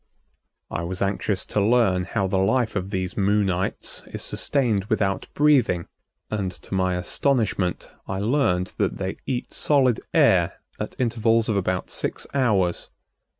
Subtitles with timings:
[0.71, 5.85] I was anxious to learn how the life of these Moonites is sustained without breathing
[6.31, 11.91] and, to my astonishment, I learned that they eat solid air at intervals of about
[11.91, 12.89] six hours.